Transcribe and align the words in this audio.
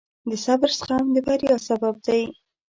د 0.29 0.31
صبر 0.45 0.69
زغم 0.79 1.05
د 1.15 1.17
بریا 1.27 1.55
سبب 1.67 1.95
دی. 2.05 2.21